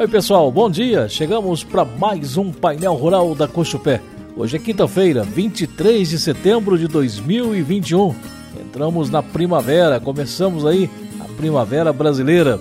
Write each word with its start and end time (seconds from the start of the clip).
Oi, 0.00 0.08
pessoal, 0.08 0.50
bom 0.50 0.70
dia. 0.70 1.10
Chegamos 1.10 1.62
para 1.62 1.84
mais 1.84 2.38
um 2.38 2.50
painel 2.50 2.94
rural 2.94 3.34
da 3.34 3.46
Cochupé. 3.46 4.00
Hoje 4.34 4.56
é 4.56 4.58
quinta-feira, 4.58 5.22
23 5.22 6.08
de 6.08 6.18
setembro 6.18 6.78
de 6.78 6.88
2021. 6.88 8.14
Entramos 8.58 9.10
na 9.10 9.22
primavera, 9.22 10.00
começamos 10.00 10.64
aí 10.64 10.88
a 11.20 11.24
primavera 11.36 11.92
brasileira. 11.92 12.58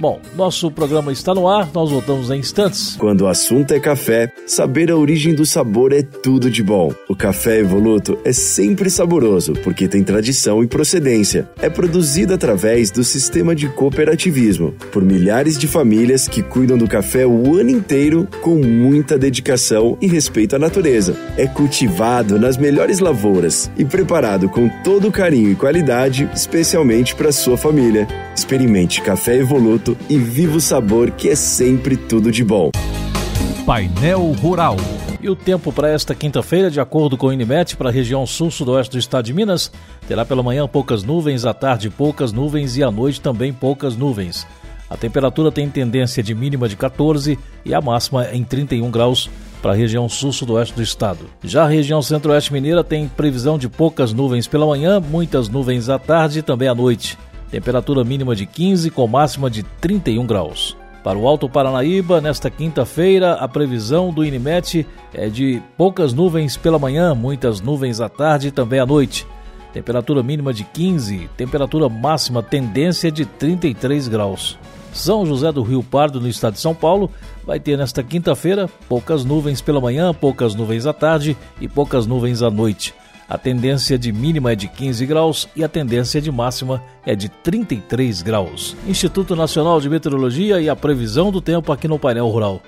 Bom, 0.00 0.18
nosso 0.34 0.70
programa 0.70 1.12
está 1.12 1.34
no 1.34 1.46
ar, 1.46 1.68
nós 1.74 1.90
voltamos 1.90 2.30
em 2.30 2.38
instantes. 2.38 2.96
Quando 2.96 3.20
o 3.20 3.26
assunto 3.26 3.74
é 3.74 3.78
café, 3.78 4.32
saber 4.46 4.90
a 4.90 4.96
origem 4.96 5.34
do 5.34 5.44
sabor 5.44 5.92
é 5.92 6.00
tudo 6.00 6.50
de 6.50 6.62
bom. 6.62 6.90
O 7.06 7.14
café 7.14 7.58
Evoluto 7.58 8.16
é 8.24 8.32
sempre 8.32 8.88
saboroso 8.88 9.52
porque 9.62 9.86
tem 9.86 10.02
tradição 10.02 10.64
e 10.64 10.66
procedência. 10.66 11.50
É 11.60 11.68
produzido 11.68 12.32
através 12.32 12.90
do 12.90 13.04
sistema 13.04 13.54
de 13.54 13.68
cooperativismo 13.68 14.74
por 14.90 15.04
milhares 15.04 15.58
de 15.58 15.68
famílias 15.68 16.26
que 16.26 16.42
cuidam 16.42 16.78
do 16.78 16.88
café 16.88 17.26
o 17.26 17.58
ano 17.58 17.68
inteiro 17.68 18.26
com 18.40 18.54
muita 18.54 19.18
dedicação 19.18 19.98
e 20.00 20.06
respeito 20.06 20.56
à 20.56 20.58
natureza. 20.58 21.14
É 21.36 21.46
cultivado 21.46 22.38
nas 22.38 22.56
melhores 22.56 23.00
lavouras 23.00 23.70
e 23.76 23.84
preparado 23.84 24.48
com 24.48 24.66
todo 24.82 25.12
carinho 25.12 25.50
e 25.50 25.54
qualidade, 25.54 26.26
especialmente 26.34 27.14
para 27.14 27.30
sua 27.30 27.58
família. 27.58 28.08
Experimente 28.34 29.02
café 29.02 29.36
Evoluto 29.36 29.89
e 30.08 30.18
viva 30.18 30.56
o 30.56 30.60
sabor 30.60 31.10
que 31.10 31.28
é 31.28 31.34
sempre 31.34 31.96
tudo 31.96 32.30
de 32.30 32.44
bom. 32.44 32.70
Painel 33.66 34.32
Rural. 34.32 34.76
E 35.22 35.28
o 35.28 35.36
tempo 35.36 35.70
para 35.72 35.90
esta 35.90 36.14
quinta-feira, 36.14 36.70
de 36.70 36.80
acordo 36.80 37.16
com 37.16 37.26
o 37.26 37.32
Inimet, 37.32 37.76
para 37.76 37.90
a 37.90 37.92
região 37.92 38.26
sul-sudoeste 38.26 38.92
do 38.92 38.98
estado 38.98 39.26
de 39.26 39.34
Minas, 39.34 39.70
terá 40.08 40.24
pela 40.24 40.42
manhã 40.42 40.66
poucas 40.66 41.02
nuvens, 41.02 41.44
à 41.44 41.52
tarde 41.52 41.90
poucas 41.90 42.32
nuvens 42.32 42.76
e 42.76 42.82
à 42.82 42.90
noite 42.90 43.20
também 43.20 43.52
poucas 43.52 43.96
nuvens. 43.96 44.46
A 44.88 44.96
temperatura 44.96 45.52
tem 45.52 45.68
tendência 45.68 46.22
de 46.22 46.34
mínima 46.34 46.68
de 46.68 46.76
14 46.76 47.38
e 47.64 47.74
a 47.74 47.80
máxima 47.80 48.26
em 48.32 48.42
31 48.42 48.90
graus 48.90 49.30
para 49.60 49.72
a 49.72 49.76
região 49.76 50.08
sul-sudoeste 50.08 50.74
do 50.74 50.82
estado. 50.82 51.26
Já 51.44 51.64
a 51.64 51.68
região 51.68 52.00
centro-oeste 52.00 52.52
mineira 52.52 52.82
tem 52.82 53.06
previsão 53.06 53.58
de 53.58 53.68
poucas 53.68 54.12
nuvens 54.12 54.48
pela 54.48 54.66
manhã, 54.66 54.98
muitas 54.98 55.48
nuvens 55.48 55.88
à 55.88 55.98
tarde 55.98 56.38
e 56.38 56.42
também 56.42 56.66
à 56.66 56.74
noite 56.74 57.16
temperatura 57.50 58.04
mínima 58.04 58.34
de 58.36 58.46
15 58.46 58.90
com 58.90 59.06
máxima 59.06 59.50
de 59.50 59.62
31 59.62 60.26
graus. 60.26 60.76
Para 61.02 61.18
o 61.18 61.26
Alto 61.26 61.48
Paranaíba, 61.48 62.20
nesta 62.20 62.50
quinta-feira, 62.50 63.32
a 63.32 63.48
previsão 63.48 64.12
do 64.12 64.24
Inimet 64.24 64.86
é 65.14 65.28
de 65.28 65.62
poucas 65.76 66.12
nuvens 66.12 66.58
pela 66.58 66.78
manhã, 66.78 67.14
muitas 67.14 67.60
nuvens 67.60 68.00
à 68.00 68.08
tarde 68.08 68.48
e 68.48 68.50
também 68.50 68.78
à 68.78 68.84
noite. 68.84 69.26
Temperatura 69.72 70.22
mínima 70.22 70.52
de 70.52 70.62
15, 70.62 71.30
temperatura 71.36 71.88
máxima 71.88 72.42
tendência 72.42 73.10
de 73.10 73.24
33 73.24 74.08
graus. 74.08 74.58
São 74.92 75.24
José 75.24 75.50
do 75.52 75.62
Rio 75.62 75.82
Pardo, 75.82 76.20
no 76.20 76.28
estado 76.28 76.54
de 76.54 76.60
São 76.60 76.74
Paulo, 76.74 77.10
vai 77.46 77.58
ter 77.58 77.78
nesta 77.78 78.02
quinta-feira 78.02 78.68
poucas 78.88 79.24
nuvens 79.24 79.62
pela 79.62 79.80
manhã, 79.80 80.12
poucas 80.12 80.54
nuvens 80.54 80.84
à 80.84 80.92
tarde 80.92 81.36
e 81.60 81.68
poucas 81.68 82.06
nuvens 82.06 82.42
à 82.42 82.50
noite. 82.50 82.92
A 83.30 83.38
tendência 83.38 83.96
de 83.96 84.10
mínima 84.10 84.50
é 84.50 84.56
de 84.56 84.66
15 84.66 85.06
graus 85.06 85.48
e 85.54 85.62
a 85.62 85.68
tendência 85.68 86.20
de 86.20 86.32
máxima 86.32 86.82
é 87.06 87.14
de 87.14 87.28
33 87.28 88.22
graus. 88.22 88.76
Instituto 88.88 89.36
Nacional 89.36 89.80
de 89.80 89.88
Meteorologia 89.88 90.60
e 90.60 90.68
a 90.68 90.74
previsão 90.74 91.30
do 91.30 91.40
tempo 91.40 91.70
aqui 91.70 91.86
no 91.86 91.96
painel 91.96 92.26
rural. 92.26 92.60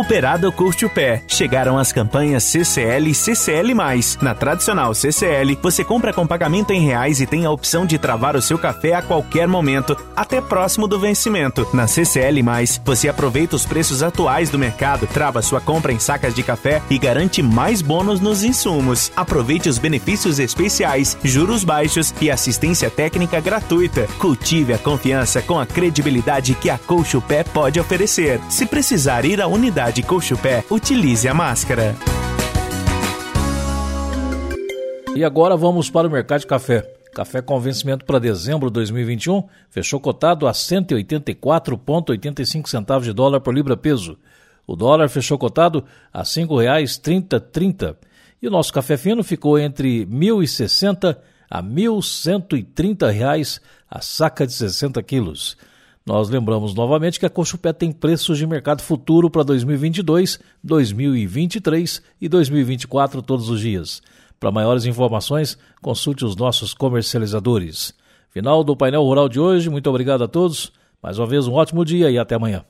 Cooperado 0.00 0.50
Curte 0.50 0.86
o 0.86 0.88
Pé. 0.88 1.22
Chegaram 1.28 1.76
as 1.76 1.92
campanhas 1.92 2.44
CCL 2.44 3.10
e 3.10 3.14
CCL+. 3.14 3.74
Na 4.22 4.34
tradicional 4.34 4.94
CCL, 4.94 5.58
você 5.62 5.84
compra 5.84 6.10
com 6.10 6.26
pagamento 6.26 6.72
em 6.72 6.80
reais 6.80 7.20
e 7.20 7.26
tem 7.26 7.44
a 7.44 7.50
opção 7.50 7.84
de 7.84 7.98
travar 7.98 8.34
o 8.34 8.40
seu 8.40 8.58
café 8.58 8.94
a 8.94 9.02
qualquer 9.02 9.46
momento, 9.46 9.94
até 10.16 10.40
próximo 10.40 10.88
do 10.88 10.98
vencimento. 10.98 11.68
Na 11.74 11.86
CCL+, 11.86 12.42
você 12.82 13.10
aproveita 13.10 13.54
os 13.54 13.66
preços 13.66 14.02
atuais 14.02 14.48
do 14.48 14.58
mercado, 14.58 15.06
trava 15.06 15.42
sua 15.42 15.60
compra 15.60 15.92
em 15.92 15.98
sacas 15.98 16.34
de 16.34 16.42
café 16.42 16.80
e 16.88 16.98
garante 16.98 17.42
mais 17.42 17.82
bônus 17.82 18.20
nos 18.20 18.42
insumos. 18.42 19.12
Aproveite 19.14 19.68
os 19.68 19.76
benefícios 19.76 20.38
especiais, 20.38 21.14
juros 21.22 21.62
baixos 21.62 22.14
e 22.22 22.30
assistência 22.30 22.88
técnica 22.88 23.38
gratuita. 23.38 24.08
Cultive 24.18 24.72
a 24.72 24.78
confiança 24.78 25.42
com 25.42 25.60
a 25.60 25.66
credibilidade 25.66 26.54
que 26.54 26.70
a 26.70 26.78
Colcho 26.78 27.20
Pé 27.20 27.44
pode 27.44 27.78
oferecer. 27.78 28.40
Se 28.48 28.64
precisar 28.64 29.26
ir 29.26 29.42
à 29.42 29.46
unidade 29.46 29.89
Unidade 29.90 30.06
Pé, 30.40 30.64
utilize 30.70 31.28
a 31.28 31.34
máscara. 31.34 31.96
E 35.16 35.24
agora 35.24 35.56
vamos 35.56 35.90
para 35.90 36.06
o 36.06 36.10
mercado 36.10 36.42
de 36.42 36.46
café. 36.46 36.82
Café 37.12 37.42
com 37.42 37.58
vencimento 37.58 38.04
para 38.04 38.20
dezembro 38.20 38.70
de 38.70 38.74
2021 38.74 39.42
fechou 39.68 39.98
cotado 39.98 40.46
a 40.46 40.52
184,85 40.52 42.68
centavos 42.68 43.04
de 43.04 43.12
dólar 43.12 43.40
por 43.40 43.52
libra 43.52 43.76
peso. 43.76 44.16
O 44.64 44.76
dólar 44.76 45.08
fechou 45.08 45.36
cotado 45.36 45.84
a 46.12 46.20
R$ 46.20 46.24
5,3030 46.24 47.96
e 48.40 48.46
o 48.46 48.50
nosso 48.50 48.72
café 48.72 48.96
fino 48.96 49.24
ficou 49.24 49.58
entre 49.58 50.04
R$ 50.04 50.06
1.060 50.06 51.18
a 51.50 51.60
1.130 51.60 53.10
reais 53.10 53.60
a 53.90 54.00
saca 54.00 54.46
de 54.46 54.52
60 54.52 55.02
quilos. 55.02 55.56
Nós 56.06 56.30
lembramos 56.30 56.74
novamente 56.74 57.20
que 57.20 57.26
a 57.26 57.30
Cochupé 57.30 57.72
tem 57.72 57.92
preços 57.92 58.38
de 58.38 58.46
mercado 58.46 58.82
futuro 58.82 59.28
para 59.30 59.42
2022, 59.42 60.40
2023 60.64 62.02
e 62.20 62.28
2024 62.28 63.20
todos 63.20 63.48
os 63.50 63.60
dias. 63.60 64.02
Para 64.38 64.50
maiores 64.50 64.86
informações, 64.86 65.58
consulte 65.82 66.24
os 66.24 66.34
nossos 66.34 66.72
comercializadores. 66.72 67.94
Final 68.30 68.64
do 68.64 68.74
painel 68.74 69.02
rural 69.02 69.28
de 69.28 69.38
hoje, 69.38 69.68
muito 69.68 69.90
obrigado 69.90 70.24
a 70.24 70.28
todos. 70.28 70.72
Mais 71.02 71.18
uma 71.18 71.26
vez, 71.26 71.46
um 71.46 71.52
ótimo 71.52 71.84
dia 71.84 72.10
e 72.10 72.18
até 72.18 72.34
amanhã. 72.34 72.58